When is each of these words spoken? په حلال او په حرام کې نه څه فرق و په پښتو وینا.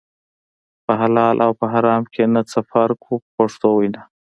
په 0.85 0.93
حلال 1.01 1.35
او 1.45 1.51
په 1.59 1.65
حرام 1.73 2.03
کې 2.13 2.23
نه 2.33 2.41
څه 2.51 2.59
فرق 2.71 2.99
و 3.07 3.15
په 3.23 3.29
پښتو 3.37 3.69
وینا. 3.77 4.01